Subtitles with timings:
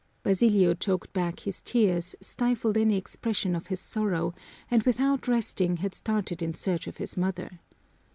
[0.23, 4.33] Basilio choked back his tears, stifled any expression of his sorrow,
[4.71, 7.59] and without resting had started in search of his mother.